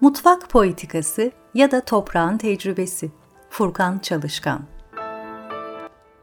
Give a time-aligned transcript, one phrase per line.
[0.00, 3.10] Mutfak Poetikası ya da Toprağın Tecrübesi
[3.50, 4.60] Furkan Çalışkan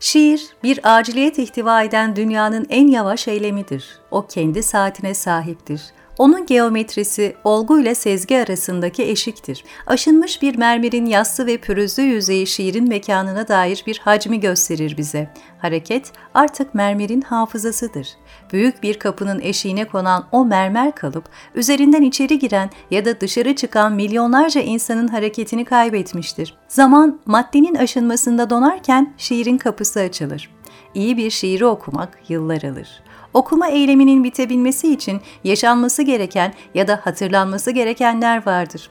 [0.00, 3.98] Şiir, bir aciliyet ihtiva eden dünyanın en yavaş eylemidir.
[4.10, 5.82] O kendi saatine sahiptir.
[6.20, 9.64] Onun geometrisi olgu ile sezgi arasındaki eşiktir.
[9.86, 15.30] Aşınmış bir mermerin yassı ve pürüzlü yüzeyi şiirin mekanına dair bir hacmi gösterir bize.
[15.58, 18.08] Hareket artık mermerin hafızasıdır.
[18.52, 23.92] Büyük bir kapının eşiğine konan o mermer kalıp, üzerinden içeri giren ya da dışarı çıkan
[23.92, 26.54] milyonlarca insanın hareketini kaybetmiştir.
[26.68, 30.50] Zaman maddenin aşınmasında donarken şiirin kapısı açılır.
[30.94, 33.02] İyi bir şiiri okumak yıllar alır.
[33.34, 38.90] Okuma eyleminin bitebilmesi için yaşanması gereken ya da hatırlanması gerekenler vardır.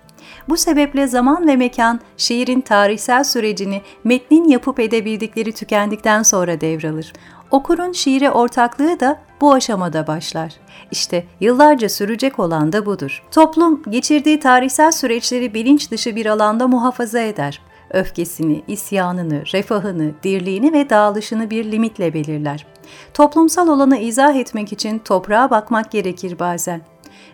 [0.50, 7.14] Bu sebeple zaman ve mekan şiirin tarihsel sürecini metnin yapıp edebildikleri tükendikten sonra devralır.
[7.52, 10.54] Okurun şiire ortaklığı da bu aşamada başlar.
[10.92, 13.24] İşte yıllarca sürecek olan da budur.
[13.32, 20.90] Toplum geçirdiği tarihsel süreçleri bilinç dışı bir alanda muhafaza eder öfkesini, isyanını, refahını, dirliğini ve
[20.90, 22.66] dağılışını bir limitle belirler.
[23.14, 26.82] Toplumsal olanı izah etmek için toprağa bakmak gerekir bazen.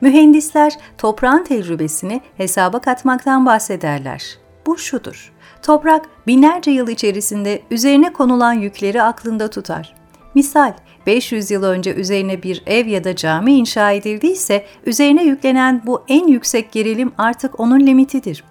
[0.01, 4.37] Mühendisler toprağın tecrübesini hesaba katmaktan bahsederler.
[4.65, 5.33] Bu şudur.
[5.61, 9.95] Toprak binlerce yıl içerisinde üzerine konulan yükleri aklında tutar.
[10.35, 10.73] Misal
[11.05, 16.27] 500 yıl önce üzerine bir ev ya da cami inşa edildiyse üzerine yüklenen bu en
[16.27, 18.43] yüksek gerilim artık onun limitidir.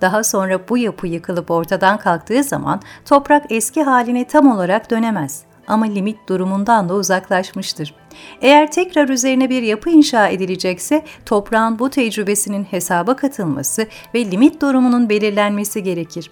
[0.00, 5.86] Daha sonra bu yapı yıkılıp ortadan kalktığı zaman toprak eski haline tam olarak dönemez ama
[5.86, 7.94] limit durumundan da uzaklaşmıştır.
[8.40, 15.08] Eğer tekrar üzerine bir yapı inşa edilecekse toprağın bu tecrübesinin hesaba katılması ve limit durumunun
[15.08, 16.30] belirlenmesi gerekir.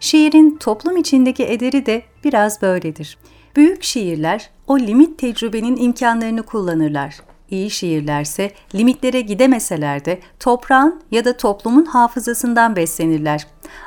[0.00, 3.18] Şiirin toplum içindeki ederi de biraz böyledir.
[3.56, 7.29] Büyük şiirler o limit tecrübenin imkanlarını kullanırlar.
[7.50, 13.46] İyi şiirlerse limitlere gidemeseler de toprağın ya da toplumun hafızasından beslenirler.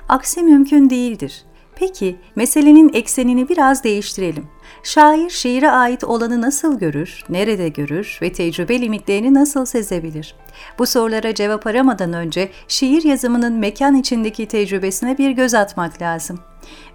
[0.09, 1.43] Aksi mümkün değildir.
[1.75, 4.47] Peki, meselenin eksenini biraz değiştirelim.
[4.83, 10.35] Şair şiire ait olanı nasıl görür, nerede görür ve tecrübe limitlerini nasıl sezebilir?
[10.79, 16.39] Bu sorulara cevap aramadan önce şiir yazımının mekan içindeki tecrübesine bir göz atmak lazım.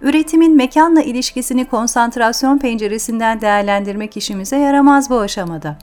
[0.01, 5.77] Üretimin mekanla ilişkisini konsantrasyon penceresinden değerlendirmek işimize yaramaz bu aşamada.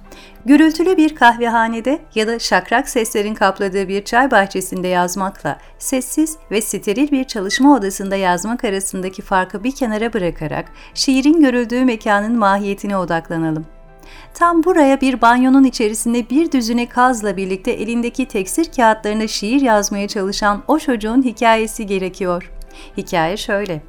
[0.46, 7.10] Gürültülü bir kahvehanede ya da şakrak seslerin kapladığı bir çay bahçesinde yazmakla sessiz ve steril
[7.10, 10.64] bir çalışma odasında yazmak arasındaki farkı bir kenara bırakarak
[10.94, 13.66] şiirin görüldüğü mekanın mahiyetine odaklanalım.
[14.34, 20.62] Tam buraya bir banyonun içerisinde bir düzüne kazla birlikte elindeki teksir kağıtlarına şiir yazmaya çalışan
[20.68, 22.55] o çocuğun hikayesi gerekiyor.
[22.96, 23.82] Hikaye şöyle.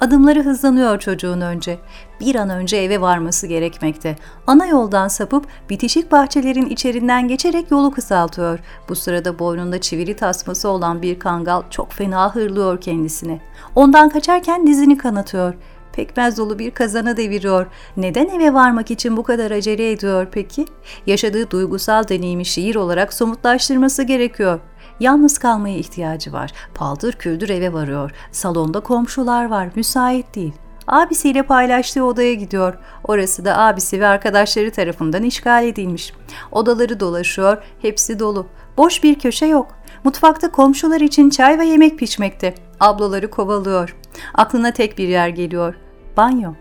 [0.00, 1.78] Adımları hızlanıyor çocuğun önce.
[2.20, 4.16] Bir an önce eve varması gerekmekte.
[4.46, 8.58] Ana yoldan sapıp bitişik bahçelerin içerinden geçerek yolu kısaltıyor.
[8.88, 13.40] Bu sırada boynunda çivili tasması olan bir kangal çok fena hırlıyor kendisine.
[13.74, 15.54] Ondan kaçarken dizini kanatıyor.
[15.92, 17.66] Pekmez dolu bir kazana deviriyor.
[17.96, 20.66] Neden eve varmak için bu kadar acele ediyor peki?
[21.06, 24.60] Yaşadığı duygusal deneyimi şiir olarak somutlaştırması gerekiyor.
[25.00, 26.52] Yalnız kalmaya ihtiyacı var.
[26.74, 28.10] Paldır küldür eve varıyor.
[28.32, 29.68] Salonda komşular var.
[29.76, 30.52] Müsait değil.
[30.86, 32.78] Abisiyle paylaştığı odaya gidiyor.
[33.04, 36.12] Orası da abisi ve arkadaşları tarafından işgal edilmiş.
[36.52, 37.62] Odaları dolaşıyor.
[37.82, 38.46] Hepsi dolu.
[38.76, 39.66] Boş bir köşe yok.
[40.04, 42.54] Mutfakta komşular için çay ve yemek pişmekte.
[42.80, 43.96] Ablaları kovalıyor.
[44.34, 45.74] Aklına tek bir yer geliyor.
[46.16, 46.52] Banyo.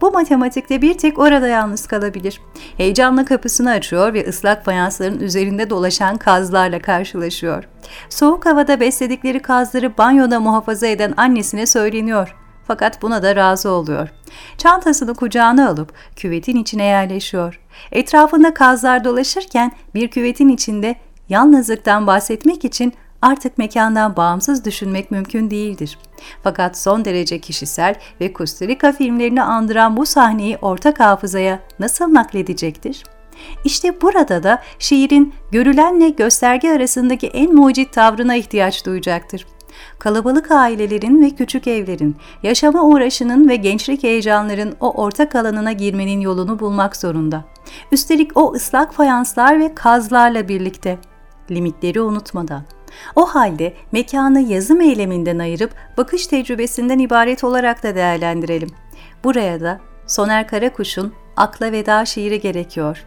[0.00, 2.40] Bu matematikte bir tek orada yalnız kalabilir.
[2.76, 7.64] Heyecanla kapısını açıyor ve ıslak fayansların üzerinde dolaşan kazlarla karşılaşıyor.
[8.08, 12.36] Soğuk havada besledikleri kazları banyoda muhafaza eden annesine söyleniyor.
[12.66, 14.08] Fakat buna da razı oluyor.
[14.58, 17.60] Çantasını kucağına alıp küvetin içine yerleşiyor.
[17.92, 20.96] Etrafında kazlar dolaşırken bir küvetin içinde
[21.28, 22.92] yalnızlıktan bahsetmek için
[23.24, 25.98] artık mekandan bağımsız düşünmek mümkün değildir.
[26.42, 33.04] Fakat son derece kişisel ve Kusturika filmlerini andıran bu sahneyi ortak hafızaya nasıl nakledecektir?
[33.64, 39.46] İşte burada da şiirin görülenle gösterge arasındaki en mucit tavrına ihtiyaç duyacaktır.
[39.98, 46.58] Kalabalık ailelerin ve küçük evlerin, yaşama uğraşının ve gençlik heyecanların o ortak alanına girmenin yolunu
[46.58, 47.44] bulmak zorunda.
[47.92, 50.98] Üstelik o ıslak fayanslar ve kazlarla birlikte.
[51.50, 52.62] Limitleri unutmadan.
[53.16, 58.70] O halde mekanı yazım eyleminden ayırıp bakış tecrübesinden ibaret olarak da değerlendirelim.
[59.24, 63.04] Buraya da Soner Karakuş'un Akla Veda şiiri gerekiyor.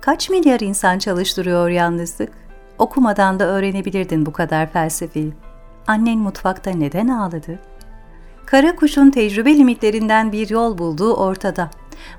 [0.00, 2.32] Kaç milyar insan çalıştırıyor yalnızlık?
[2.78, 5.32] Okumadan da öğrenebilirdin bu kadar felsefeyi.
[5.86, 7.58] Annen mutfakta neden ağladı?
[8.46, 11.70] Kara kuşun tecrübe limitlerinden bir yol bulduğu ortada.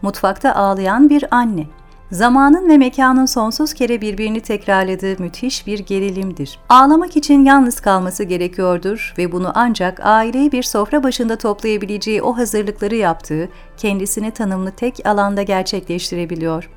[0.01, 1.65] Mutfakta ağlayan bir anne.
[2.11, 6.59] Zamanın ve mekanın sonsuz kere birbirini tekrarladığı müthiş bir gerilimdir.
[6.69, 12.95] Ağlamak için yalnız kalması gerekiyordur ve bunu ancak aileyi bir sofra başında toplayabileceği o hazırlıkları
[12.95, 16.69] yaptığı, kendisini tanımlı tek alanda gerçekleştirebiliyor.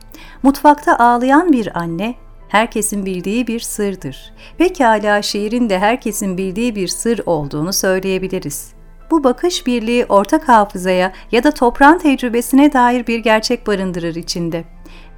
[0.42, 2.14] Mutfakta ağlayan bir anne,
[2.48, 4.32] herkesin bildiği bir sırdır.
[4.58, 8.74] Pekala şiirin de herkesin bildiği bir sır olduğunu söyleyebiliriz.
[9.10, 14.64] Bu bakış birliği ortak hafızaya ya da toprağın tecrübesine dair bir gerçek barındırır içinde.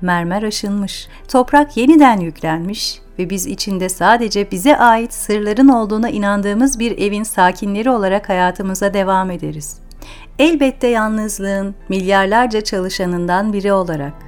[0.01, 6.99] Mermer aşınmış, toprak yeniden yüklenmiş ve biz içinde sadece bize ait sırların olduğuna inandığımız bir
[6.99, 9.79] evin sakinleri olarak hayatımıza devam ederiz.
[10.39, 14.26] Elbette yalnızlığın milyarlarca çalışanından biri olarak